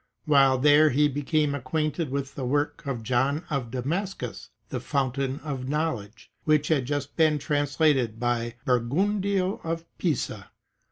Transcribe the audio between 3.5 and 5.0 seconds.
of Da mascus, "The